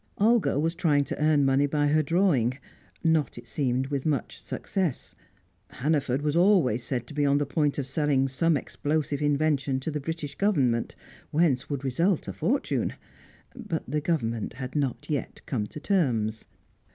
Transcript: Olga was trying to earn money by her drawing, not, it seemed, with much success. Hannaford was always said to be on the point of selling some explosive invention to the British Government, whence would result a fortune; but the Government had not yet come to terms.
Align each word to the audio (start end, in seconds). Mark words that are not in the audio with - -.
Olga 0.17 0.57
was 0.59 0.73
trying 0.73 1.03
to 1.03 1.21
earn 1.23 1.45
money 1.45 1.67
by 1.67 1.85
her 1.89 2.01
drawing, 2.01 2.57
not, 3.03 3.37
it 3.37 3.45
seemed, 3.45 3.85
with 3.89 4.03
much 4.03 4.41
success. 4.41 5.13
Hannaford 5.67 6.23
was 6.23 6.35
always 6.35 6.83
said 6.83 7.05
to 7.05 7.13
be 7.13 7.23
on 7.23 7.37
the 7.37 7.45
point 7.45 7.77
of 7.77 7.85
selling 7.85 8.27
some 8.27 8.57
explosive 8.57 9.21
invention 9.21 9.79
to 9.81 9.91
the 9.91 10.01
British 10.01 10.33
Government, 10.33 10.95
whence 11.29 11.69
would 11.69 11.83
result 11.83 12.27
a 12.27 12.33
fortune; 12.33 12.93
but 13.55 13.83
the 13.87 14.01
Government 14.01 14.53
had 14.53 14.75
not 14.75 15.05
yet 15.07 15.41
come 15.45 15.67
to 15.67 15.79
terms. 15.79 16.45